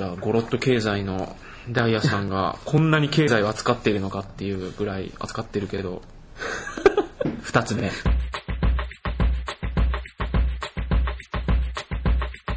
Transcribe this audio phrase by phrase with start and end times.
[0.00, 1.36] じゃあゴロッと経済の
[1.68, 6.00] ダイヤさんがこんなに経済を扱っているのかっていうぐらい扱ってるけど
[7.44, 7.90] 二つ目。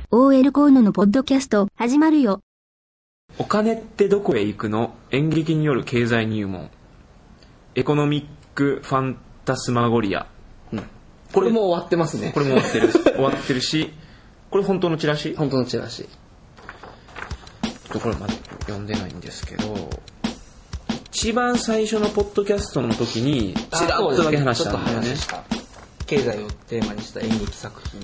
[0.09, 2.39] OL コーノのポッドキャスト始まるよ。
[3.37, 4.95] お金ってどこへ行くの？
[5.11, 6.69] 演劇による経済入門。
[7.75, 8.25] エコノミッ
[8.55, 10.27] クファンタスマゴリア。
[11.33, 12.31] これも終わってますね。
[12.33, 13.91] これも終わってる終わってるし
[14.49, 15.35] これ本当のチラシ？
[15.35, 16.03] 本当のチラシ。
[16.03, 16.05] っ
[17.93, 19.89] とこれまだ読んでないんですけど
[21.11, 25.15] 一番最初のポッドキャストの時にちらっとだけ話したんだよね。
[26.05, 28.01] 経済をテーマにした演劇作品。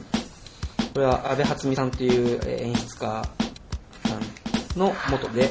[0.93, 3.23] これは阿部初美さんというえー演出家
[4.05, 4.15] さ
[4.75, 5.49] んのもとで、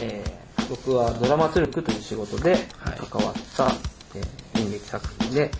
[0.00, 0.36] えー
[0.68, 2.98] 僕はドラマトゥルクという仕事ではい。
[3.08, 3.70] 関わった、
[4.16, 5.50] えー演劇作品で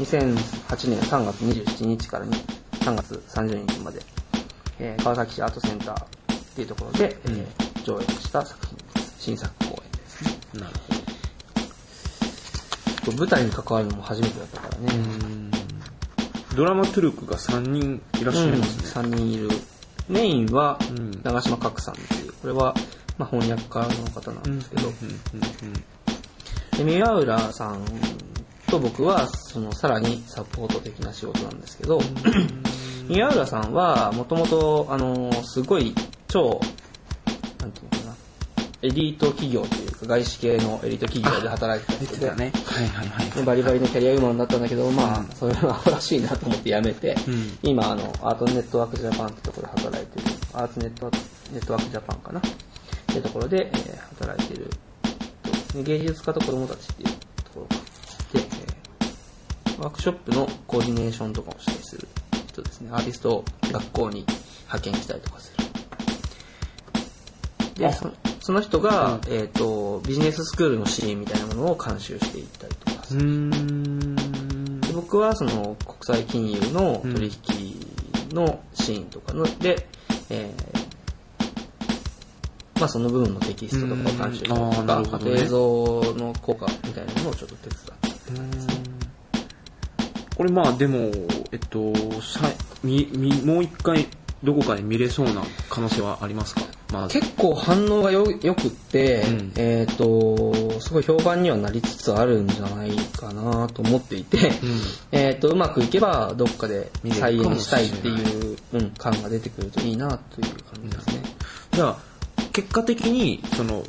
[0.00, 2.34] 2008年3月27日からに
[2.80, 4.02] 3月30日まで、
[4.78, 6.04] えー川崎市アートセンター
[6.52, 9.14] っていうところで、えー上演した作品です。
[9.18, 10.60] 新作公演ですね。
[10.60, 10.72] なる
[13.16, 14.88] 舞台に関わるのも初めてだったからね、
[16.50, 19.48] ほどドラマトゥルクが3人いらっしゃいますね、3人いる。
[20.08, 21.20] メインはん。
[21.22, 22.32] 長島角さんっていう。
[22.34, 22.74] これは、
[23.18, 24.92] まあ、翻訳家の方なんですけど、
[26.76, 27.84] で宮浦さん
[28.68, 32.00] と僕はそのさらにサポート的な仕事なんですけど、
[33.08, 35.94] 宮浦さんはもともとあのすごい
[36.32, 36.58] 超
[37.60, 38.16] なんていうのかな。
[38.80, 47.58] エリート企業というか外資系のエリート企業で働いてた人ではいはいはいでバリバリのキャリアウーマンだったんだけど、まあ、それはアホらしいなと思って辞めて、ん。
[47.62, 51.10] 今、あの、アートネットワークジャパンってところで働いてる、アーツネット
[51.52, 52.40] ネットワークジャパンかな。
[52.40, 52.42] っ
[53.14, 54.70] てところで、えー働いてる
[55.84, 57.08] 芸術家と子供たちっていう
[57.44, 57.82] ところがで、
[58.34, 62.08] えーワークショップのコーディネーションとかをしたりする
[62.48, 62.90] 人ですね。
[62.92, 64.24] アーティストを学校に
[64.62, 65.61] 派遣したりとかする。
[67.88, 73.02] で、そのその人が、えっ、と、ビジネススクールのシーンみたいなものを監修していったりとか
[74.86, 77.80] で僕はその国際金融の取引
[78.34, 79.86] のシーンとかので、
[80.30, 80.82] えー
[82.82, 84.54] まあその部分のテキストとかを監修した
[84.98, 85.24] りとか、ね。
[85.24, 88.82] と映像の効果みたいなものをちょっと手伝って
[90.36, 90.98] これまあでも
[91.52, 92.40] えっとさ
[92.82, 94.08] みみもう一回
[94.42, 96.62] どこかで見れそうな可能性はありますか？
[96.92, 97.08] まあ。
[97.08, 99.52] 結構反応がよよくって、うん。
[99.56, 104.52] えっ、とすごい評判にはなりつつあるんじゃないかなと思っていて、
[105.10, 110.44] えっとうまくいけばどっかで再現したいっていう、うん、感が出てくるといいなとい。
[110.44, 111.22] う感じですね。
[111.72, 111.98] じゃあ
[112.52, 113.82] 結果的にその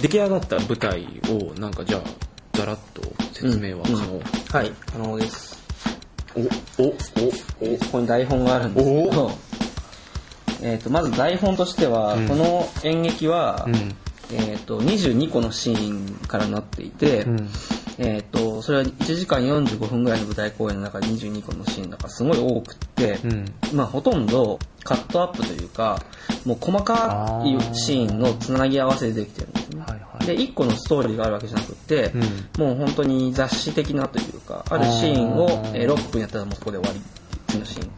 [0.00, 2.02] 出来上がった舞台をなんかじゃあ
[2.56, 3.02] ざらっと
[3.32, 4.20] 説明は可能、うん。
[4.52, 5.56] はい、可能です。
[6.78, 6.90] おおお
[7.60, 9.30] でそこに台本があるんですけど、
[10.62, 12.28] えっとまず台本としては、うん。
[12.28, 13.74] この演劇は、うん。
[14.32, 17.48] えっと22個のシーンからなっていて、うん。
[17.98, 23.54] えっとそれは1時間45分ぐらいの舞台公演の中で22個のシーンだからすごい多くって、うん。
[23.72, 26.00] まあほとんどカットアップというか
[26.44, 29.84] もう細かいシーンのつなぎ合わせでできてるんですね。
[30.26, 32.12] で1個のストーリーがあるわけじゃなくって、
[32.58, 32.66] うん。
[32.66, 37.00] もう本当に雑誌的なというかあるシーンを、えー6分やったらもうそこで終わり
[37.46, 37.90] 次のシーン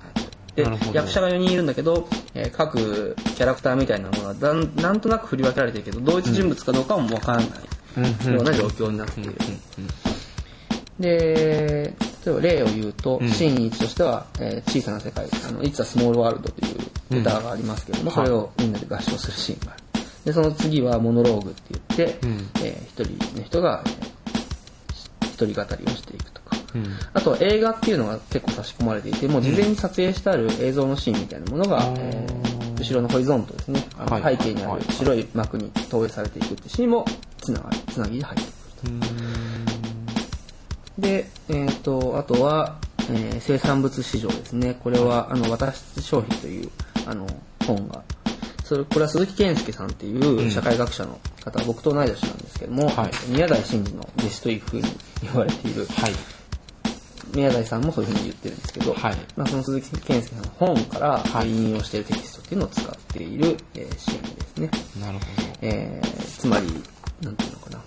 [0.64, 7.48] で役者が4人いるんだけど、えー各キャラクターみたいなものがだんなんとなく振り分けられてるけど同一人物かどうかも分からない。
[7.98, 8.34] うん。
[8.34, 9.34] ような状況になっている、
[9.78, 9.88] うん。
[11.00, 11.94] で
[12.26, 13.28] 例えば例を言うと、ん。
[13.30, 19.82] シーン1としては、えー小さな世界「あの It's a Small World」という歌がありますけども、それをみんなで合唱するシーンがある。
[20.24, 22.50] でその次はモノローグって言って、うん。
[22.62, 24.08] えー一人の人が、えー
[25.22, 26.40] 一人語りをしていくと。
[26.42, 26.86] か、うん。
[27.12, 33.84] あとは映画っていうのが結構差し込まれていてもう事前に撮影してある映像のシーンみたいなものが、えー後ろのホリゾントですね。
[33.98, 34.36] あのはい。
[34.36, 37.04] 背景にある白い幕に投影されていくっていうシーンも
[37.38, 39.00] つながりつなぎで入ってくる
[40.96, 42.76] とで、えっ、と、あとは、
[43.10, 44.78] えー生産物市場ですね。
[44.82, 46.70] これは、あの、私消費という、
[47.06, 47.26] あの、
[47.66, 48.02] 本が、
[48.64, 53.10] それ、これは鈴木健介さんっていう社会学者の方、僕と同い年なんですけども、はい。
[53.28, 54.82] 宮台真司の弟子というふうに
[55.22, 56.12] 言われている、はい
[57.34, 64.70] 宮台さんもそういうふうに言ってるんですけど、はいまあ、その鈴木健介さんの本からはい引用しているテキストっていうのを使っている、えーシーンですね。
[65.00, 65.24] なるほ
[65.62, 66.66] えーつまり、
[67.22, 67.82] なんていうのかな。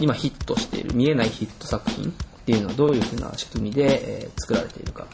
[0.00, 2.12] 今ヒットしている、見えないヒット作品っ
[2.46, 5.06] ていうのはどういうふうな仕組みで、えー作られているか。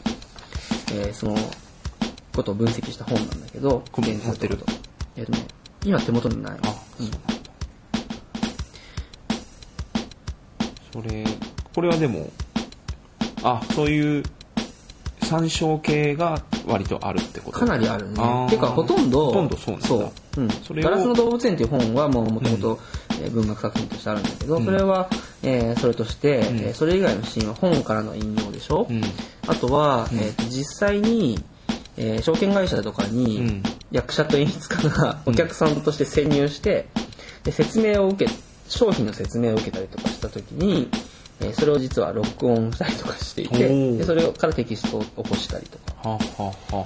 [0.93, 1.35] えーその
[2.35, 4.65] ことを分析した本なんだけど、これ現在持ってると
[5.15, 5.39] えっ、とね、
[5.83, 6.57] 今手元にない。
[6.61, 7.07] あそう
[10.93, 11.23] それ
[11.73, 12.31] これはでも
[13.49, 13.73] あ。
[13.73, 14.23] そういう
[15.23, 17.59] 参照系が割とあるってこと。
[17.59, 18.15] かなりあるね。
[18.49, 19.87] ていうかほとんどほとんどそうなんだ。
[19.87, 22.79] そう、うん、そガラスの動物園っていう本はもうもともと
[23.21, 25.09] えー文学作品としてあるんだけど、それは、
[25.43, 29.01] えーそれとして、えーそれ以外のシーンは本からの引用でしょ、うん。
[29.47, 31.43] あとは、えーと実際に、
[31.97, 33.63] えー証券会社とかに、うん。
[33.91, 36.87] 役者と演出家がお客さんとして潜入して、
[37.43, 38.31] で説明を受け
[38.67, 40.89] 商品の説明を受けたりとかした時に、
[41.41, 46.09] えーそれを実は録音したりとかしていてでそれからテキストを起こしたりとか。
[46.09, 46.85] はあはあは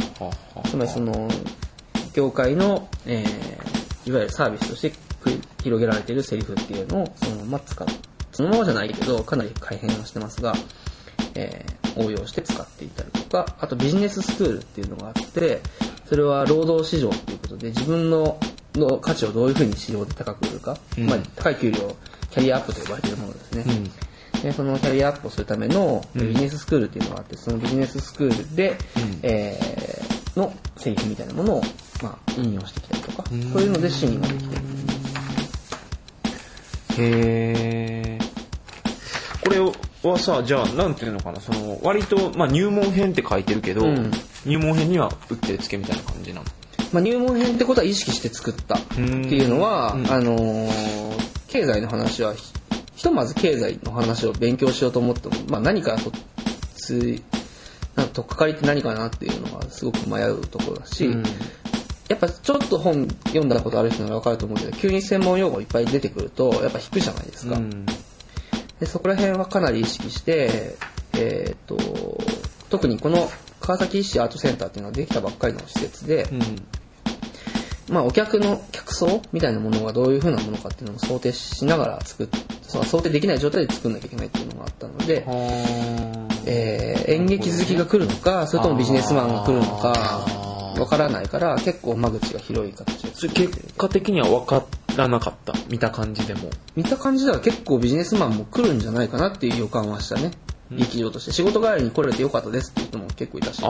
[0.55, 1.29] あはつまりその
[2.13, 3.71] 業界の、えー
[4.03, 4.93] いわゆるサービスとして
[5.61, 7.87] 広げられているセリフっていうのをそのまま使う
[8.31, 10.55] そのままじゃないけどかなり改変をしてますが、
[11.35, 15.61] えー応用して使っていたりとかあとビジネススクールっていうのがあって
[16.05, 18.39] それは労働市場っていうことで自分の
[18.75, 21.05] の価値をどういうふうに市場で高く売るか、うん。
[21.05, 21.93] まあ、高い給料
[22.29, 23.91] キャリアアップと呼ばれているものですね、うん
[24.43, 29.19] でそのキャリアアップをするためのビジネススクールっていうのがあって、そのビジネススクールで、うん。
[29.23, 31.63] えーの製品みたいなものを、
[32.01, 33.51] まあ、引用してきたりとか、ん。
[33.51, 34.61] そういうのでシーンができてる。
[36.99, 38.19] へえ
[39.43, 39.59] これ
[40.09, 44.09] はさじゃあなんていうのかなその割と、まあ、入門編って書いてるけど、うん。
[44.45, 46.45] 入門編には打ってつけみたいな感じなの？
[46.93, 50.09] まあ、入門編ってことは意識して作ったっていうのは、うん。
[50.09, 51.11] あのー
[51.49, 52.33] 経済の話は
[53.01, 56.11] ひひとまず経済の話を勉強しようと思っても、まあ、何からと
[56.75, 57.23] つい
[57.95, 61.23] なんか取っかかりって何かなっていうのがすごく迷うところだし、うん。
[62.09, 67.87] やっぱちょっと本読んだことある人なら分かると思うけど急に専門用語いっぱい出てくるとやっぱ引くじゃないですか、うん。
[68.79, 70.75] でそこら辺はかなり意識して、
[71.13, 71.77] えー、と
[72.69, 73.31] 特にこの
[73.61, 76.27] 川崎市アートセンターっていうのはできたばっかりの施設で、
[77.89, 82.27] まあ、お客の客層みたいなものがどういうふうなものかっていうのを想定しながら作っ
[82.61, 85.25] その想定できない状態で作んなきゃいけないっていうのがあったので、
[86.45, 90.25] えー演劇好きが来るのかそれともビジネスマンが来るのか
[90.79, 94.63] わからないから結構間口が広い形で結果的には分か
[94.97, 96.49] らなかった見た感じでも。
[96.75, 100.31] 見た感じでは結構ビジネスマンも来るんじゃないかなっていう予感はしたね、
[100.71, 101.31] 劇場として。
[101.31, 103.61] 仕事帰りに来れてよかったですって人も結構いたし。
[103.63, 103.67] あ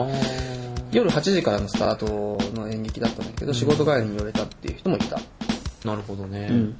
[0.92, 2.06] 夜8時からのスタート
[2.54, 5.20] の演劇だったんだけど、仕事帰りに寄れたっていう人もいた、あ
[5.86, 6.76] なるほどね、うん。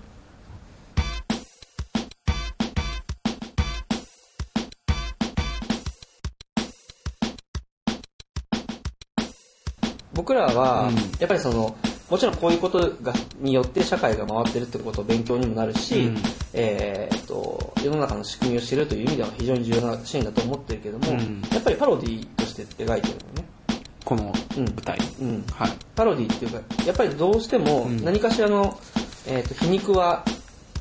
[10.13, 10.95] 僕らは、うん。
[11.19, 11.75] やっぱりその
[12.11, 16.19] もちろんこういうことがによって社会が回ってるってことを勉強にもなるし、うん。
[16.53, 21.43] えーっと世の中の仕組みを知るという意味では非常に重要なシーンだと思ってるけども、うん。
[21.51, 23.42] やっぱりパロディとして描いてるのね。
[24.13, 24.65] このうん。
[24.65, 25.45] 舞台、うん。
[25.51, 25.71] はい。
[25.95, 28.05] パロディっていうかやっぱりどうしてもうん。
[28.05, 28.79] 何かしらの、
[29.27, 30.25] えー、と皮肉は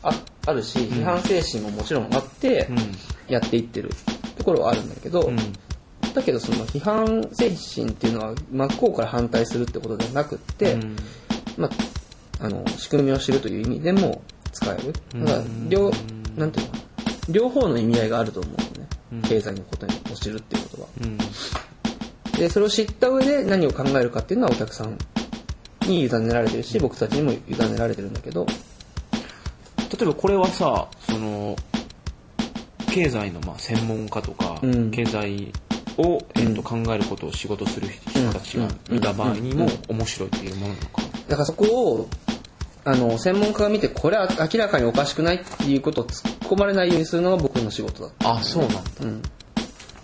[0.04, 0.12] あ
[0.48, 2.78] あるし批判精神ももちろんあってうん。
[3.28, 3.90] やっていってる
[4.38, 5.38] ところはあるんだけど、うん。
[6.14, 10.96] だけどその批判精神っていうのは真っ向から反対するってことではなくって、うん。
[11.58, 11.70] ま
[12.40, 14.94] あ、あの仕組みを知るという意味でも使える。
[15.26, 15.92] だから両
[16.36, 16.74] なんていうの
[17.30, 19.22] 両方の意味合いがあると思うのね、うん。
[19.22, 20.90] 経済のことを知るっていうことは。
[22.42, 24.98] うんでそれを知った上で何を考えるかっていうのはお客さん
[25.88, 28.46] に委ねられてるし僕たちにも委ねられてるんだけど。
[29.92, 31.56] 例えばこれはさその
[32.94, 34.90] 経済のまあ専門家とか、うん。
[34.90, 35.52] 経済
[35.98, 41.08] を、えっと考えることを仕事する人たちが見た場合にも面白いっていうものなのかな？
[41.28, 42.10] だからそこを
[42.86, 48.82] あの専門家が見てこれは明らかにおかしくないっていうことを突っ込まれないようにするのが僕の仕事だった、あそうなんだ。
[49.02, 49.22] うん、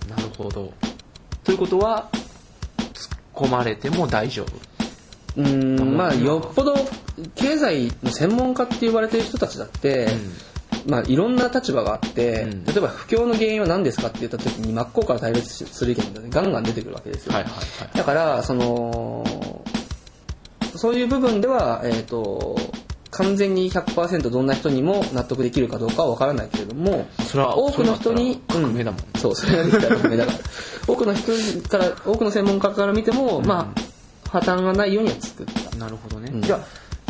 [0.09, 0.71] なるほど。
[1.43, 2.09] ということは
[3.37, 5.41] 込まれても大丈夫。
[5.41, 6.75] うーんまあよっぽど
[7.35, 10.07] 経済の専門家って言われてる人たちだって、
[10.87, 12.65] まあ、いろんな立場があって、うん。
[12.65, 17.59] 例えば不況の原因は何ですかって言った時に真っ向から対立する意見がガンガン出てくるわけですよ、はいはいは
[17.93, 17.97] い。
[17.97, 19.23] だからその
[20.75, 22.57] そういう部分では、えー、と
[23.17, 29.01] 完全に100%どんな人にも納得できるかどうかは分からないけれどもそれは多くの人に革命だもん。
[29.01, 30.37] ねそうそれができたら革命だから。
[30.87, 35.75] 多くの人から多くの専門家から見ても、まあ破綻がないようには作った。
[35.77, 36.41] なるほどね、うん。
[36.41, 36.59] じゃあ、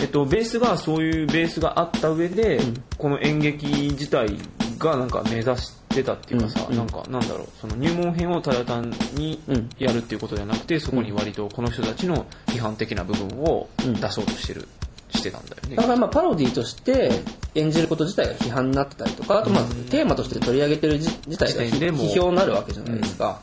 [0.01, 2.59] えっと、ベースがそういうベースがあった上で、
[2.97, 4.37] この演劇自体
[4.77, 6.71] がなんか目指してたっていうかさ、うん。
[6.71, 9.69] うんなんかなんだろうその入門編をただ単にうん。
[9.77, 13.93] やるっていうことではなくてそこに割とこの人たちの批判的な部分をうん。
[13.93, 14.67] 出そうとしてる、
[15.09, 15.75] してたんだよね。
[15.75, 17.11] だからまあパロディとして
[17.55, 23.41] 演じること自体が批判になってたりとかあとまあテーマとして取り上げてる自自体が批評になるわけじゃないですか、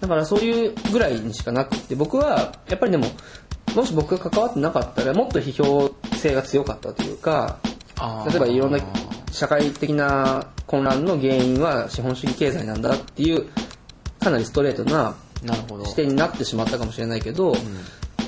[0.00, 3.06] だからそういうぐらいにしかなくって僕はやっぱりでも
[3.74, 7.58] もし僕が関わってなかったらもっと批評性が強かったというか
[8.28, 8.78] 例えばいろんな
[9.30, 13.46] 社会的な混乱の原因は資本主義経済なんだっていう
[14.20, 15.14] かなりストレートな
[15.84, 17.54] 視点になってしまったかもしれないけど、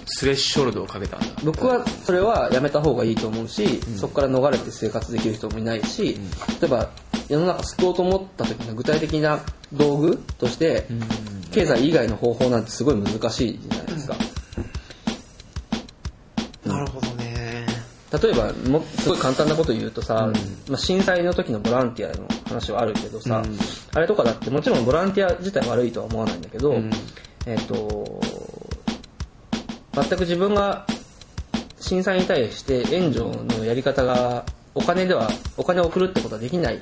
[0.06, 1.26] スレッショルドをかけたんだ。
[1.44, 6.18] 僕はそれはやめた方がいいと思うし、そこから逃れて生活できる人もいないし、
[6.60, 6.90] 例えば
[7.28, 9.40] 世の中救おうと思った時の具体的な
[9.72, 10.86] 道具として、
[11.50, 14.16] 経済以外の方法なんてすごい難しいじゃないですか。
[16.64, 17.66] なるほどね。
[18.22, 20.30] 例えばもすごい簡単なこと言うとさ、
[20.68, 23.58] まあ、震災の時のボランティアの話はあるけどさ、うん。
[23.94, 26.90] あれとかだってもちろんボランティア自体悪いとは思わないんだけど、うん。
[27.46, 28.21] えっ、と
[29.94, 30.86] 全く自分が
[31.80, 33.24] 震災に対して援助
[33.58, 34.44] のやり方が
[34.74, 36.78] お金ではお金を送るってことはできない。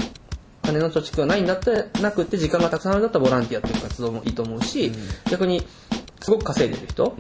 [0.63, 4.93] 金の貯蓄がないんだってなくって時間がたくさんあるんだったらボランティアっていう活動もいいと思うし、
[5.31, 5.67] 逆に
[6.21, 7.17] すごく稼いでる人、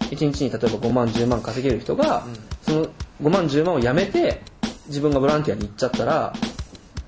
[0.00, 2.26] 1日に例えば5万10万稼げる人が、
[2.62, 2.86] その
[3.22, 4.42] 5万10万をやめて
[4.88, 6.34] 自分がボランティアに行っちゃったら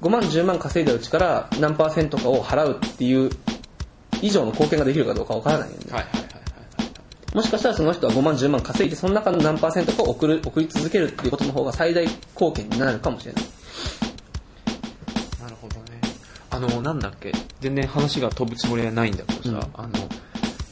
[0.01, 3.31] 5万10万稼いだうちから何パーセントかを払うっていう
[4.23, 6.26] 以上の貢献ができるかどうかわからないよね、はいはい
[7.37, 13.45] もしかしたらその人は5万10万稼いでその中の何パーセントかを送る送り続けるっていうことの方が最大貢献になるかもしれない。
[15.43, 16.01] なるほどね。
[16.51, 17.33] あのなんだっけ？
[17.61, 19.89] 全然話が飛ぶつもりはないんだけどさ、あの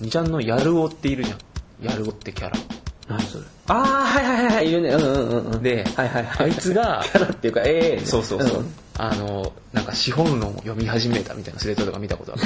[0.00, 1.38] 2ちゃんのやるおっているじゃん。
[1.86, 2.56] やるおってキャラ。
[3.08, 3.44] 何それ？
[3.66, 4.88] ああはいはいはいはいいるね。
[4.88, 5.62] うんうんうんうん。
[5.62, 6.46] ではいはいはい。
[6.46, 12.36] あいつがキャラっていうかええそうそうそう、んあのなんか資本論を読み始めたみたいなスレッドとか見たことあ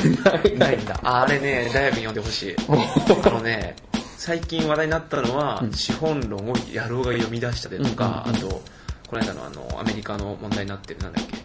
[0.42, 0.56] る。
[0.58, 0.76] ない。
[0.76, 0.98] んだ。
[1.04, 2.56] あれね大学に読んでほしい。
[2.66, 3.76] あのね
[4.18, 8.62] 最近話題になったのは、資本論をやろうが読み出したでとか、うんうんあと
[9.06, 11.38] この間のあのアメリカの問題になってるなんだっけ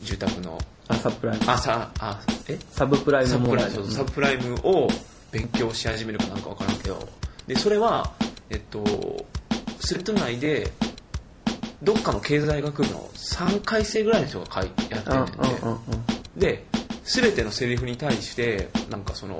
[0.00, 0.58] 住宅の。
[0.86, 1.44] あサブプライム。
[1.46, 2.58] あさあえ？
[2.70, 4.88] サブプライムサブプライムそうサブプライムを
[5.30, 7.06] 勉強し始めるかなんか分からんけど。
[7.46, 8.12] でそれは
[8.48, 8.82] えっと
[9.80, 10.70] スレッド内で
[11.82, 15.32] どっかの経済学部の3回生ぐらいの人が書いやってうんんね。
[15.32, 15.80] んんうんうん。
[16.38, 16.64] で
[17.04, 19.38] 全てのセリフに対してなんかその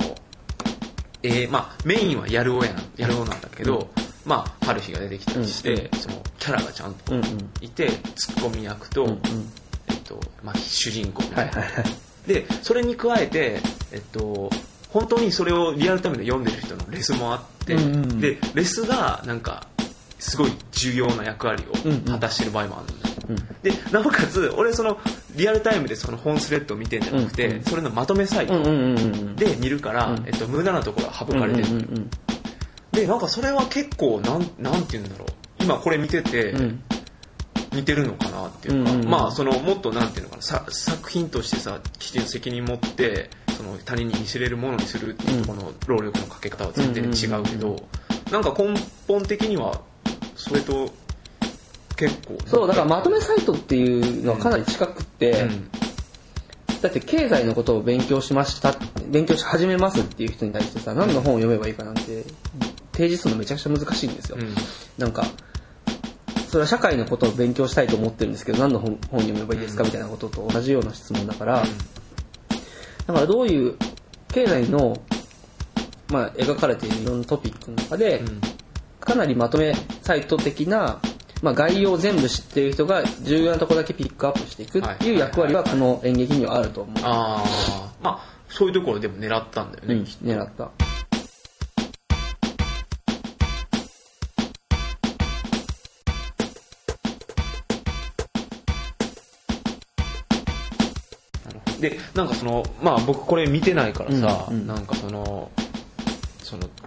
[1.23, 2.73] えーまあメインはやるおや
[3.07, 3.89] るおなんだけど、
[4.25, 7.15] まあ春日が出てきたりして、うんそのキャラがちゃんと
[7.61, 9.19] いて、ツッコミ役と、
[9.89, 11.85] えっとまあ、主人公みたいいはいはい。
[12.27, 13.61] でそれに加えて、
[13.91, 14.51] えっと、
[14.91, 19.67] 本当にそれをリアルタイムで読んでる人のレスもあって、でレスがなんか
[20.19, 23.37] すごい重要な役割を果たしてる場合もあるんだよ、うん。
[23.63, 24.99] でなおかつ俺その
[25.37, 27.57] リアルタイムでその本スレッドを見てんじゃなくて、うん。
[27.57, 30.27] うんそれのまとめサイトうんうんうんうんで見るから、うん。
[30.27, 32.11] えっと、無駄なところが省かれてる、うんうんうん
[32.91, 35.29] でなんかそれは結構なんなんて言うんだろう。
[35.63, 36.83] 今これ見てて、うん。
[37.73, 39.11] 似てるのかなっていうか、うんうんうん。
[39.11, 47.77] まあそのもっとなんていうのかなさ作品としてさきちんと責任持ってその他人に見せれるものにするっていうところの労力のかけ方は全然違うけど、
[48.33, 48.75] なんか根
[49.07, 49.83] 本的には
[50.35, 50.93] それと
[51.97, 55.71] 結構そうだからまとめサイトっていうのはかなり近くうん。
[56.81, 58.73] だって経済のことを勉強しました
[59.09, 62.25] 勉強し始めますっていう人に対してさ何の本を読めばいいかなんて
[62.93, 64.55] 提示するのめちゃくちゃ難しいんですよ、うん。
[64.97, 65.25] なんか
[66.49, 71.63] それは社会のことを勉強したいと思ってるんですけど何の本本読めばいいですかみたいなことと同じような質問だから、
[73.07, 73.75] だからどういう
[74.29, 75.03] 経済の、
[76.11, 78.41] まあ、描かれているいろんなトピックの中で、うん。
[79.01, 81.01] かなりまとめサイト的な、
[81.41, 86.97] まあ、概要を全部知っている人が重要なところだけピックアップしていくっていう役割はこの演劇にはあると思う。
[87.05, 90.71] ああまあそういうところでも狙ったんだよね、うん、狙った。
[101.81, 104.67] でなんかそのまあ僕これ見てないからさ、うんうん。
[104.67, 105.51] なんかその
[106.43, 106.78] そのき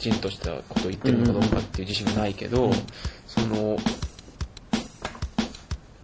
[0.00, 2.72] ちんとしたこと言ってるのかどうかっていう自信がないけど、
[3.26, 3.78] その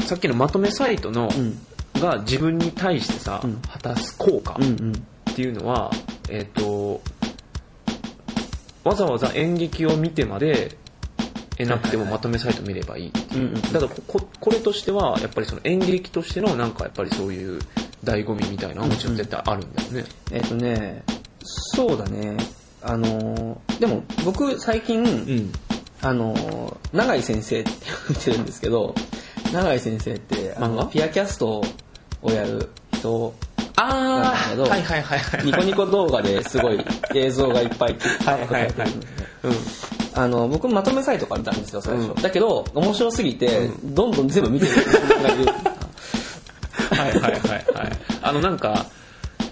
[0.06, 1.58] さっきのまとめサイトの、うん。
[2.00, 4.92] が自分に対してさ、うん果たす効果うんうん。
[4.92, 5.90] っていうのは、
[6.30, 7.00] えっ、と
[8.84, 10.76] わざわざ演劇を見てまで
[11.58, 17.60] 得なくてもまとめサイト見ればいいっていう、うんうんだこここれとしてはやっぱりその演劇としてのなんかやっぱりそういう
[18.04, 21.02] 醍醐味みたいなのはもちろん絶対あるんだよね、えっ、とね、
[21.42, 22.36] そうだね。
[22.82, 25.52] あのーでも僕最近、うん。
[26.02, 27.70] あのー永井先生って
[28.08, 28.94] 言ってるんですけど、
[29.52, 31.62] 永井先生って、あの、ピアキャスト
[32.22, 33.34] をやる人、
[33.76, 36.82] あなんだけどはいはいはいはいニコニコ動画ですごい
[37.14, 38.72] 映像がいっぱいはいはいはい
[39.44, 39.52] うん。
[40.14, 42.08] あの、僕まとめサイトから見たんですよ、最初。
[42.08, 44.82] うんだけど、面白すぎて、どんどん全部見てる人
[45.22, 45.46] がいる。
[46.96, 47.98] はいはいはいはい。
[48.22, 48.86] あのなんか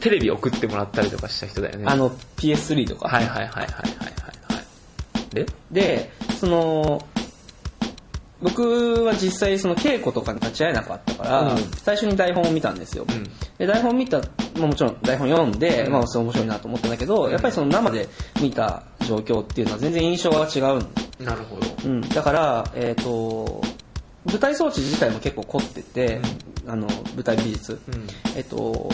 [0.04, 3.08] テレビ送ってもらったりとかした人だよねあの、PS3 とか。
[3.08, 4.06] はいはいはいはいはいはい
[4.52, 4.60] は
[5.30, 5.46] いで？
[5.72, 7.02] で、その、
[8.42, 13.06] 僕は実際その稽古とかに立ち会えなかったから、うん最初に台本を見たんですよ。
[13.08, 13.24] うん
[13.56, 18.06] で、台本見たまあ、もちろん台本読んで、まあ、それ面白いなと思ったんだけど、やっぱりその生で
[18.42, 21.88] 見た状況っていうのは全然印象が違うんなるほど。
[21.88, 23.62] うん、だから、えっ、と、
[24.26, 26.20] 舞台装置自体も結構凝ってて、
[26.66, 27.78] あの、舞台美術。
[27.88, 28.06] うん。
[28.36, 28.90] えっ、と、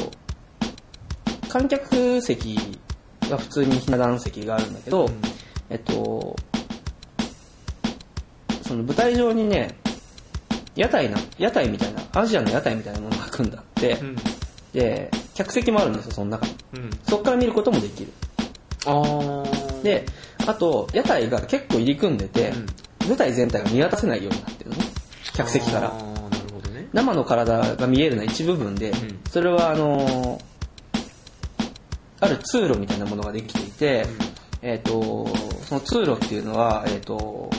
[1.51, 2.57] 観客席
[3.29, 5.11] は普通にひな壇席があるんだけど、ん
[5.69, 6.37] えっと、
[8.63, 9.77] その舞台上にね、
[10.77, 14.17] 屋台な、屋台みたいな、アジアの屋台みたいなものが組んであって、うん。
[14.73, 16.55] で、客席もあるんですよ、その中に。
[16.75, 16.91] うん。
[17.03, 18.13] そこから見ることもできる。
[18.87, 19.83] あー。
[19.83, 20.07] で、
[20.47, 22.53] あと、屋台が結構入り組んでて、
[23.09, 24.85] 舞台全体が見渡せないようになってるのね。
[25.35, 25.91] 客席からあ。
[25.99, 26.89] ーなるほどね。
[26.93, 28.95] 生の体が見えるのは一部分で、ん
[29.29, 30.50] それはあのー
[32.21, 34.07] ある通路みたいなものができていて、
[34.63, 35.27] えっ、と、
[35.67, 37.51] その通路っていうのは、えっ、と、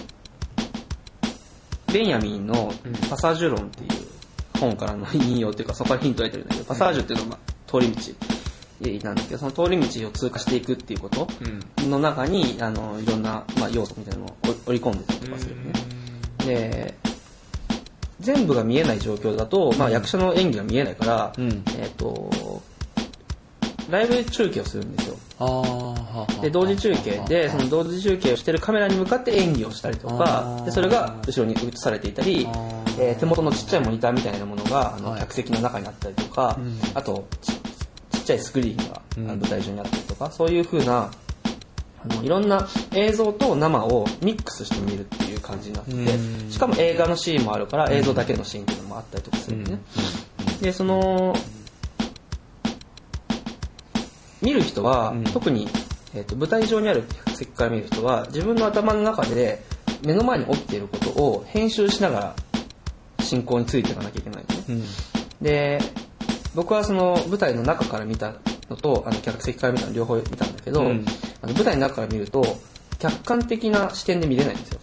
[1.91, 2.73] ベンヤミンの
[3.09, 3.89] パサージュ論っていう
[4.59, 8.01] 本からの引用っていうか、そこからヒントを得てるんだけど、パサージュっていうのは、まあ、通り道。
[9.03, 11.27] なんだけど、その通り道を通過していくっていうこと
[11.79, 11.89] うん。
[11.89, 15.73] の中に、あの、いろんな、まあ、要素みたいなのを織り込んでたりとかするよね。
[16.45, 16.95] で、
[18.19, 21.63] 全部が見えない状況だと、まあ、役者の演技が見えないから、うん。
[21.77, 22.63] えっ、と、
[23.91, 25.17] ライブ中継をするんですよ。
[26.41, 32.47] で、同時中継で、その同時中継をしてるカメラに向かって演技をしたりとあかー、でそれが後ろに映されていたり
[32.99, 35.19] えー手元のちっちゃいモニターみたいなものが、あのはい。
[35.21, 36.79] 客席の中にあったりとか、うん。
[36.93, 37.53] あとち、
[38.17, 41.11] ちっちゃいスクリーンが舞台上にあったりとか、そういう風な、
[42.03, 46.51] あのいろんな映像と生をミックスして見るっていう感じになってて、うん。
[46.51, 49.79] しかも映画のシーンもあるから映像だけのシーンっていうのもあったりとかするんでね。
[50.61, 51.35] で、その、
[54.41, 55.67] 見る人は、うん特に、
[56.13, 59.63] えー、と舞台上にある客席から見る人は自分の頭の中で
[60.03, 62.35] 目の前に起きていることを編集しながら
[63.23, 64.63] 進行についていかなきゃいけないのね。
[64.69, 64.83] うん。
[65.41, 65.79] で、
[66.55, 68.33] 僕はその舞台の中から見た
[68.69, 71.05] のとあの客席から見たの両方見たんだけど、うん
[71.41, 72.43] あの舞台の中から見ると
[72.99, 74.79] 客観的な視点で見れないんですよ。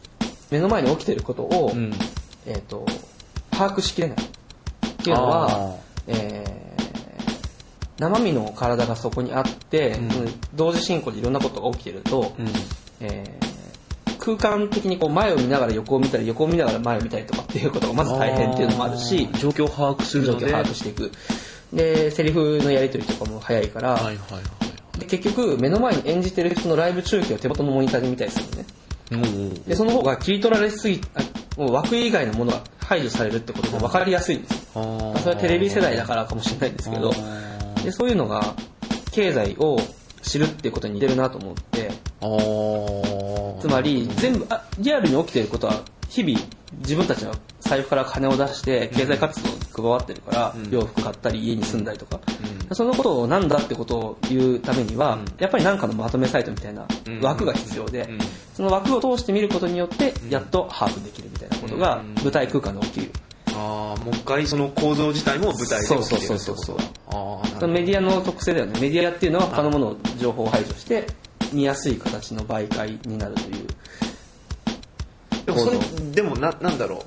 [0.51, 1.93] 目の前に起きていることを、うん。
[2.47, 2.87] えっ、と、
[3.51, 4.17] 把握しきれない。
[4.17, 6.58] っていうのあは、えー
[7.99, 10.09] 生身の体がそこにあって、うん
[10.55, 12.49] 同時進行でいろんなことが起きてると、うん。
[13.01, 13.59] えー
[14.21, 20.41] 空間的にこう前を見ながら横を見たり、横を見ながら前を見たりとかっていうことがまず大変っていうのもあるし、状況を把握するので。
[20.41, 21.13] 状況を把握していく。
[21.73, 24.41] で、セリフのやり取りとかも早いから、はいはいは
[24.97, 25.01] い。
[25.01, 29.55] で結局目の前に演じてる人のライブ中継を手元のモニターで見たりするのね。
[29.67, 31.23] で、その方が切り取られすぎ、あ
[31.57, 37.13] もう枠以外のものが排除されるってことで分かりやすいんですそれはテレビ世代だからかもしれないんですけど、あ
[37.89, 38.55] でそういうのが
[39.13, 39.81] 経済を
[40.21, 43.61] 知るっていうことに似てるなと思って、ー。
[43.61, 46.39] つまり全部あ、リアルに起きていることは日々
[46.81, 50.71] 自分たちの財布から金を出して経済活動に加わってるから、うん。
[50.71, 52.21] 洋服買ったり家に住んだりとか、
[52.69, 52.77] うん。
[52.77, 57.21] そのことをなんだってことを言うためには、やっぱり何かのまとめサイトみたいなうん。
[57.23, 58.19] 枠が必要で、うん。
[58.55, 62.15] その枠を通して見ることによってやっと把握できるみたいなことがうん。
[62.23, 63.13] 舞台空間で起きる。
[63.59, 66.77] ああもう一回その構造自体も舞台でそうそうそうそう
[67.09, 67.69] ああなるほど。
[67.69, 68.81] メディアの特性だよね。
[68.81, 71.07] メディアっていうのは他のものを情報を排除して
[71.53, 73.67] 見やすい形の媒介になるという。
[75.47, 77.03] でもそれ構でもななんだろう。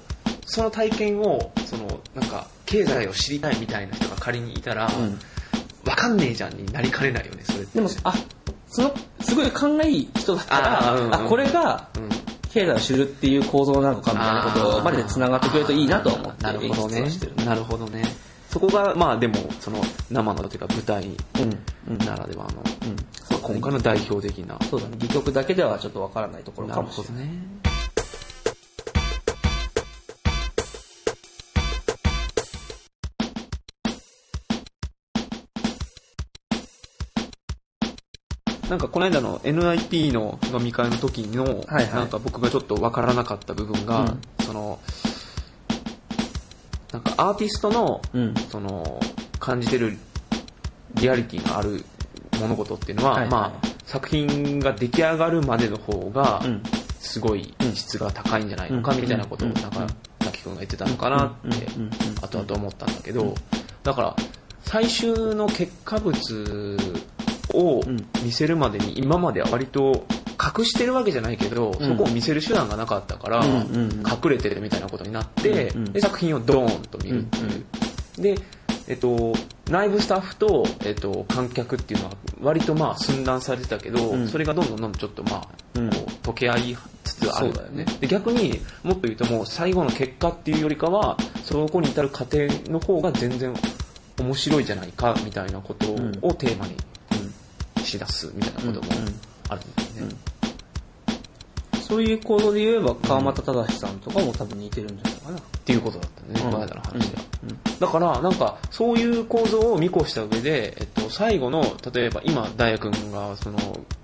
[0.45, 5.19] その体験をそのなんか経済を知りたいみたいな人が仮にいたら、うん
[5.83, 8.13] わかんねえじゃんになりかねないよねそれってでも、あ、
[8.67, 12.09] その、すごい勘がいい人だったら、あーうんうんあこれがうん
[12.53, 17.05] 経済を知るっていう構造なのかみたいなことまで繋がってくれるといいなと思ってなるほどね。
[17.45, 18.03] なるほどね
[18.49, 21.09] そこがまあでもその生のというか舞台う
[21.45, 21.93] ん。
[21.93, 21.97] うん。
[22.05, 22.95] ならではの、うん。
[23.29, 24.97] まあ今回の代表的なそうだね。
[24.99, 27.23] 戯曲だけではちょっとわからないところなかもしれない。
[27.23, 27.70] るほどね
[38.71, 41.93] なんかこの間の NIP の飲み会の時の、はいはい。
[41.93, 44.21] なんか僕がちょっとわからなかった部分が、うん。
[44.45, 44.79] その
[46.93, 48.33] なんかアーティストのうん。
[48.49, 49.01] その
[49.39, 49.97] 感じてる
[50.93, 51.83] リアリティのある
[52.39, 53.29] 物事っていうのは、はいはい。
[53.29, 56.63] まあ、作品が出来上がるまでの方がうん。
[56.97, 59.01] すごい質が高いんじゃないのかうん。
[59.01, 59.53] みたいなことをうん。
[59.55, 59.85] なんか
[60.19, 61.67] 滝君が言ってたのかなって
[62.21, 63.35] 後々思ったんだけど
[63.83, 64.15] だから
[64.63, 66.15] 最終の結果物
[67.53, 68.07] をうん。
[68.23, 70.05] 見せるまでに今までは割と
[70.39, 71.87] 隠してるわけじゃないけど、うん。
[71.87, 77.65] そこを見せる手段がなかったから、隠れてるみたいなことになって、で作品をドーンと見るっていう、
[78.35, 78.35] で、
[78.87, 79.33] えっと、
[79.69, 82.11] 内部スタッフと、えっと、観客っていうのは
[82.41, 84.27] 割とまあ寸断されてたけど、うん。
[84.27, 85.89] それがどんどんどんどんちょっとまあ、うん。
[85.89, 87.85] こう溶け合いつつあるだよね。
[87.99, 93.53] で逆にもっと言うともう最後の結果っていうよりかはそこに至る過程の方が全然
[94.19, 96.75] 面白いじゃないかみたいなことをテーマに
[97.91, 98.91] しだすみたいなことも
[99.49, 100.15] あるんだよね。
[101.91, 105.37] そういう構造で言えば川俣忠さんとかも多分似てるんじゃないかな。
[105.37, 107.23] っていうことだったね、うんこの間の話では。
[107.81, 113.57] だから、なんか、そういう構造を見越した上で、えっと、最後の、例えば今、大也君が、その、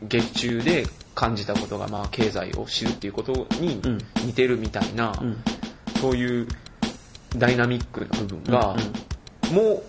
[0.04, 5.38] 劇中で感じたことが、まあ、経済を知るっていうことにうん似てるみたいな、うん。
[6.02, 6.47] そういう
[7.38, 8.76] ダイナミックな部分が、
[9.52, 9.84] もう、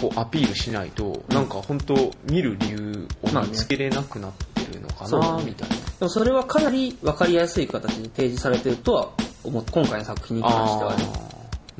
[0.00, 5.44] こう、アピールしないと、なんか本当見る理由を見つけれなくなってるのかな、ね。
[5.44, 5.76] みたいな。
[5.76, 9.10] でもそれはかなり分かりやすい形で提示されてるとは
[9.44, 9.64] 思う。
[9.70, 11.04] 今回の作品に関してはね。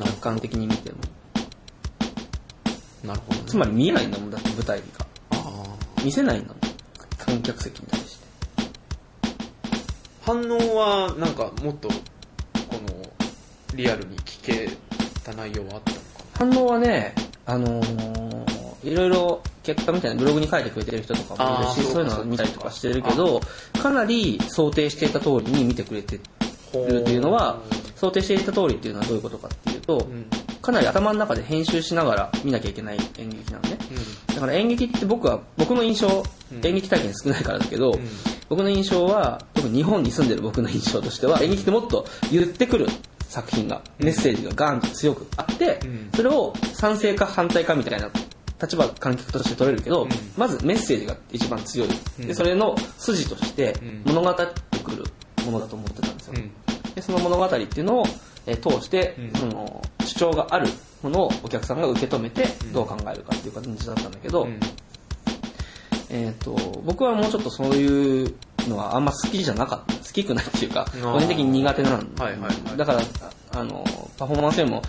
[0.05, 0.99] 客観的に見ても。
[3.05, 3.45] なるほどね。
[3.47, 4.85] つまり見えないんだもんだって舞台が。
[6.05, 6.59] 見せないんだもん。
[7.17, 8.27] 観客席に対して。
[10.23, 11.95] 反応はなんかもっとこ
[12.87, 13.11] の
[13.75, 14.71] リアルに聞け
[15.25, 16.03] た内容はあったのか
[16.35, 17.15] 反応はね
[17.49, 18.39] あのー
[18.85, 23.41] いろいろ結果みたいなブログに書いてくれてる人とかもいるしそういうのを見たりとかしてるけど
[23.83, 26.21] かなり想定していた通りに見てくれてる
[27.01, 27.61] っていうのは
[27.97, 30.27] 想定していた通りっていうのはどういうことかっていうとなうん。
[30.63, 33.79] かなり頭の中で編集しながら見なきゃいけない演劇なのね。
[34.29, 36.67] だから演劇って僕は僕の印象うん。
[36.67, 38.01] 演劇体験少ないからだけど、ん。
[38.49, 42.87] 僕の印象は特に日本に住んでる僕の印象としては演劇ってもっと言ってくる
[43.29, 46.11] 作品がメッセージがガーンと強くあって、うん。
[46.15, 48.11] それを賛成か反対かみたいな
[48.61, 50.09] 立場観客として取れるけど、うん。
[50.37, 51.89] まずメッセージが一番強い、
[52.21, 52.27] うん。
[52.27, 54.03] でそれの筋としてうん。
[54.07, 55.05] 物語ってくる
[55.45, 56.95] ものだと思ってたんですよ、うん。
[56.95, 58.07] でその物語っていうのを、
[58.47, 59.41] えー通して、うん。
[59.41, 60.69] その主張がある
[61.03, 64.59] ものをお客さんが受け止めてどう考えるかっていう感じだったんだけど、うん。
[66.11, 68.35] えー、と僕はもうちょっとそういう
[68.67, 69.95] のはあんま好きじゃなかった。
[69.95, 71.13] 好きくないっていうかー。
[71.13, 72.77] 個人的に苦手なんで、はいはいはい。
[72.77, 73.85] だからああの
[74.19, 74.83] パフォーマンスよりも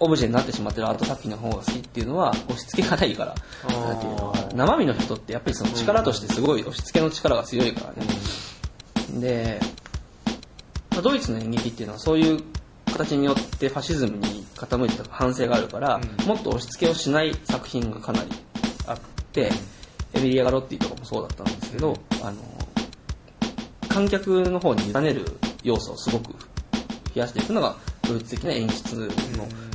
[0.00, 3.34] オブジェになってしまってるアート作品の方が好きっていうのは押し付けがないから。
[3.72, 9.60] なんていうの生身の人ってやっぱりその力としてすごい押し付けの力が強いからね、で、
[10.90, 12.40] まあドイツの演劇っていうのはそういう
[12.86, 16.26] 形によってファシズムに傾いてた反省があるから、うん。
[16.26, 18.30] もっと押し付けをしない作品がかなり
[18.86, 18.98] あっ
[19.32, 19.50] て、
[20.12, 22.34] エミリア・ガロッティとかもそうだったんですけど、あの
[23.94, 25.24] 観客の方に委ねる
[25.62, 29.04] 要素をすごく増やしていくのがドイツ的な演出の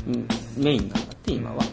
[0.08, 0.28] うん。
[0.58, 1.64] メインなんだって今は。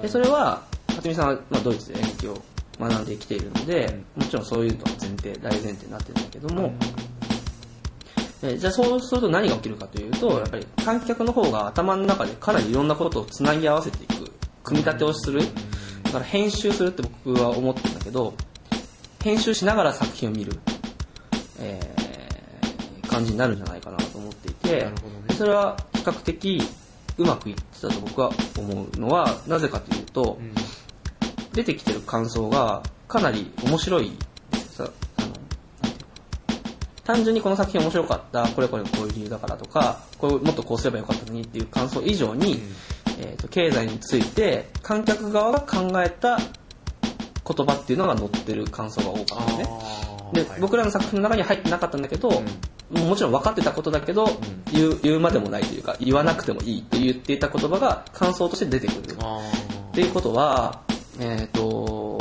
[0.00, 2.42] でそれは辰巳さんは、まあ、ドイツで演劇を
[2.80, 6.72] 学んできているので、もちろんそういうのが前提大前提になってるんだけども、
[8.42, 14.32] えじゃあそうすると何が起きるかというとやっぱり観客の方が頭の中でかなりいろんなことをつなぎ合わせていく
[14.64, 15.42] 組み立てをする。
[16.04, 18.34] だから編集するって僕は思ってるんだけど
[19.22, 20.58] 編集しながら作品を見る、
[21.62, 22.02] えー
[23.08, 24.92] 感じになるんじゃないかなと思っていて、ね。
[25.28, 26.62] でそれは比較的
[27.18, 30.54] うまくいってたと僕は思うのはなぜかというと、うん。
[31.52, 34.12] 出てきてる感想がかなり面白い
[34.70, 35.28] さあの
[37.04, 42.62] 単純にこの作品面白かったこれこれこういう理由だからとかこれもっとこうすればよかったのにっていう感想以上に、
[43.18, 52.30] えー、と経済について観客側が考えた言葉っていうのが載ってる感想が多かったんですねで、僕らの作品の中には入ってなかったんだけど、
[52.90, 54.26] もちろん分かってたことだけど、
[54.72, 59.16] 言う言うまでもないというか言わなくてもいいと言っていた言葉が感想として出てくる。
[59.20, 59.40] あ
[59.90, 60.82] っていうことは、
[61.20, 62.18] えっ、と、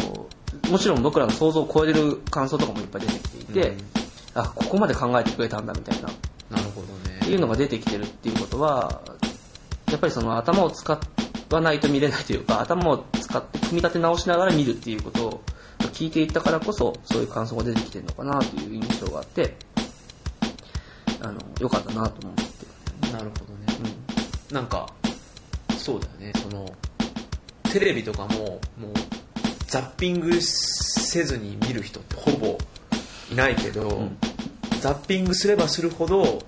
[0.70, 3.78] もちろん僕らの想像を超えれる感想とかもいっぱい出てきていて、うん。
[4.34, 7.20] あ、ここまで考えてくれたんだみたいな、っーなるほどね。
[7.22, 9.02] ていうのが出てきてるっていうことは、
[9.90, 11.00] やっぱりその頭を使
[11.50, 15.44] わないと見れないというか、頭を使って組み立て直しながら見るっていうことを
[15.92, 19.56] 聞いていったからこそ、そういう感想が出てきてるのかなという印象があって、
[21.22, 23.12] あの、良かったなと思って。
[23.12, 23.96] なるほどね、
[24.52, 24.88] なんか
[25.78, 26.32] そうだよね。
[26.42, 26.72] その
[27.64, 28.38] テレビとかも
[28.78, 28.94] もう
[29.68, 32.58] ザッピングせずに見る人ってほぼ
[33.32, 34.18] いないけど、ん。
[34.80, 36.44] ザッピングすればするほど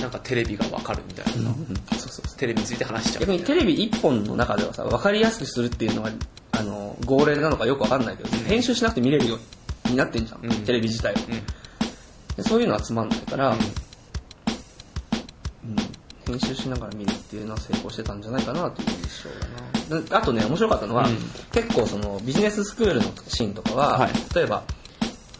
[0.00, 1.50] なんかテレビがわかるみたいな、
[1.96, 2.38] そうそうそう。
[2.38, 6.10] テレビについて話しちゃう逆にテレビ一本の中ではさ分かりやすくするっていうのが
[6.58, 9.38] あの号令なのかよく分かんないけど、編集しなくて見れるよ
[9.86, 10.50] うになってんじゃん、うん。
[10.64, 11.20] テレビ自体は、
[12.36, 13.58] でそういうのはつまんないから、うん。
[16.26, 19.30] 編集しながら見るっていうのは成功してたんじゃないかなという印象
[19.90, 20.02] だな。
[20.02, 21.16] であとね面白かったのは、うん。
[21.52, 24.12] 結構そのビジネススクールのシーンとかは、はい。
[24.34, 24.64] 例えば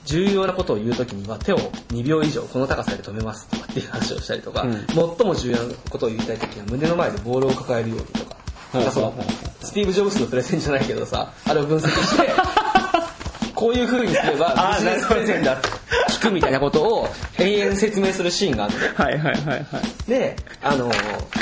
[0.05, 4.87] 重要なことを言うときには手を2秒以上この高さで止めますとかっていう話をしたりとか、うん。
[4.87, 8.37] 最も重要なことを言いたいときは胸の前でボールを抱えるようにとか、
[8.73, 9.15] なんかそ
[9.69, 12.31] スティーブ・ジョブズのプレゼンじゃないけどさ、あれを分析して、
[13.55, 15.69] こういう風にすればビジネスプレゼンだって
[16.11, 18.93] 聞くみたいなことを永遠説明するシーンがあるのね。
[18.97, 19.57] はいはいはいは
[20.07, 20.11] い。
[20.11, 20.91] で、あの、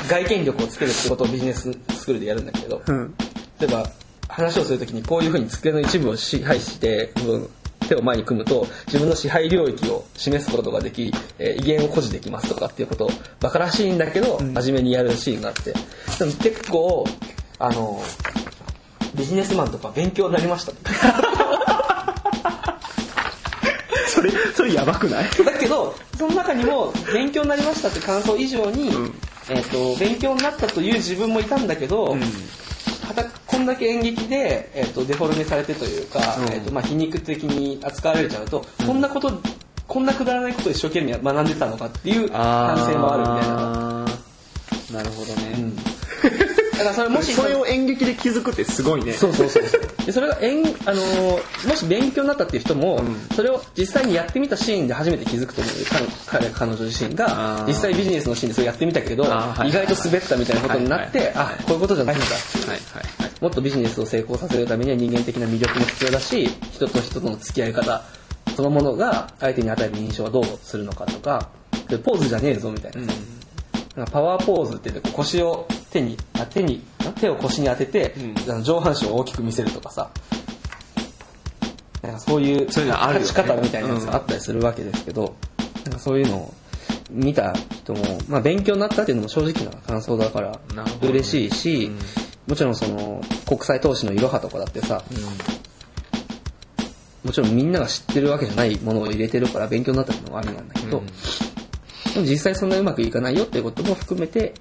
[0.08, 3.14] 外見力をつけるってことをビジネススクールでやるんだけど、うん。
[3.60, 3.88] 例えば
[4.28, 7.50] 話をするときにこういうふうに机の一部を支配してうん
[7.86, 13.10] 手を前に組むと自分の支配領域を示すことができ、えー威厳を誇示できますとかっていうこと
[13.40, 15.72] バカらしいんだけど、真面目にやるシーンがあって。
[16.18, 17.06] でも結構
[17.58, 18.02] あの
[19.14, 20.72] ビジネスマンとか勉強になりました。
[24.08, 25.30] それそれやばくない？
[25.44, 28.90] だけどその中にも勉強になりましたって感想以上に、
[29.50, 32.16] えー、と勉強になったという自分もいたんだけど、は
[33.14, 36.44] たこんだけ演劇で、えー、とデフォルメされてというか、うん。
[36.52, 39.32] えーとまあ、皮肉的に扱われちゃうと、こんなこと
[39.86, 44.06] こんなくだらないことを一生懸命学んでたのかっていう反省もあるみたいな。
[44.92, 45.65] なるほどね、
[46.78, 49.12] だからそれもしそれを演劇で気づくってすごいね。
[49.12, 49.62] そうそうそう
[50.04, 53.16] でそれが演、あのーもし勉強になったっていう人も、ん。
[53.34, 55.86] それを実際にやってみたシーンで初めて気づくと思うよ
[56.28, 57.66] 彼彼彼女自身あがー。
[57.66, 59.68] 実際ビジネスのシーンでそれやってみたけど、はい。
[59.68, 61.54] 意外と滑ったみたいなことになって、はいはいはい。
[61.60, 62.76] あこういうことじゃないんだはいはい
[63.22, 68.02] はいもっとビジネスを成功させるためには人間的な魅力も必要だし人と人との付き合い方
[68.56, 71.50] そのものが相手に与える印象はどうするのかとか。
[71.88, 73.12] でポーズじゃねえぞみたいな。
[73.12, 73.18] さ、
[73.96, 76.82] なんかパワーポーズって言って腰を手にあ手に
[77.20, 78.14] 手を腰に当てて、
[78.48, 78.62] うん。
[78.62, 80.10] 上半身を大きく見せるとかさ。
[82.02, 85.34] なんかそういうそういうのある立ち方みたいなやつがあったりするわけですけど、
[85.84, 86.54] なんかそういうのを
[87.10, 90.58] 見た人も、まあ、勉強になったっていうのも正直な感想だから
[91.02, 91.90] 嬉しいし、
[92.46, 95.02] もちろんその国際投資のいろはとかだってさ、
[97.24, 101.06] もちろんみんなが知ってるわけじゃないものを入れてるから勉強になったっていうのもありなんだけど、うん。
[101.06, 101.12] で
[102.20, 104.54] も実際そんなうまくいかないよっていうことも含めて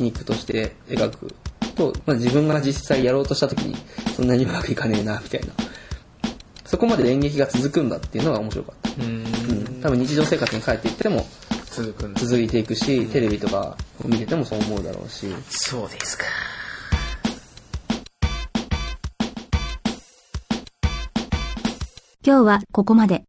[0.00, 1.34] 皮肉として描く
[1.76, 3.76] と、まあ、自分が実際やろうとした時に
[4.16, 5.48] そんなにうまくいかねえなみたいな。
[6.64, 9.10] そこまで演劇が続くんだっていうのが面白かった、うん。
[9.10, 11.26] うん、多分日常生活に帰っていっても
[12.14, 15.26] 続いていくしテレビとかを見ててもそう思うだろうし。
[15.48, 16.24] そうですか。
[22.24, 23.24] 今日はここまで。